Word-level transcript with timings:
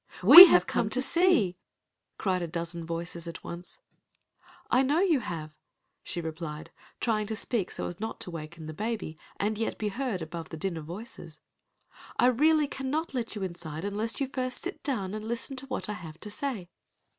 "We 0.23 0.47
have 0.47 0.65
come 0.65 0.89
to 0.89 0.99
see," 0.99 1.57
cried 2.17 2.41
a 2.41 2.47
dozen 2.47 2.87
voices 2.87 3.27
at 3.27 3.43
once. 3.43 3.77
"I 4.71 4.81
know 4.81 5.01
you 5.01 5.19
have," 5.19 5.51
she 6.01 6.21
replied, 6.21 6.71
trying 6.99 7.27
to 7.27 7.35
speak 7.35 7.69
so 7.69 7.85
as 7.85 7.99
not 7.99 8.19
to 8.21 8.31
waken 8.31 8.65
the 8.65 8.73
baby 8.73 9.19
and 9.37 9.59
yet 9.59 9.77
be 9.77 9.89
heard 9.89 10.23
above 10.23 10.49
the 10.49 10.57
din 10.57 10.75
of 10.77 10.85
voices. 10.85 11.39
"I 12.17 12.25
really 12.25 12.67
cannot 12.67 13.13
let 13.13 13.35
you 13.35 13.43
inside 13.43 13.85
unless 13.85 14.19
you 14.19 14.27
first 14.27 14.63
sit 14.63 14.81
down 14.81 15.13
and 15.13 15.23
listen 15.23 15.55
to 15.57 15.67
what 15.67 15.87
I 15.87 15.93
have 15.93 16.19
to 16.21 16.31
say." 16.31 16.71